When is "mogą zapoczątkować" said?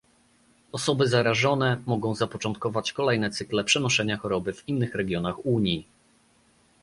1.85-2.93